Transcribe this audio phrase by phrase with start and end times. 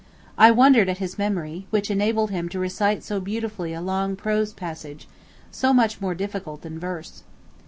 [0.35, 4.51] I wondered at his memory, which enabled him to recite so beautifully a long prose
[4.51, 5.07] passage,
[5.51, 7.21] so much more difficult than verse.